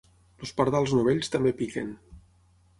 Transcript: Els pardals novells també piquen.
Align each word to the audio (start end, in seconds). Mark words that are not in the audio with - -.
Els 0.45 0.53
pardals 0.61 0.95
novells 1.01 1.31
també 1.37 1.55
piquen. 1.63 1.95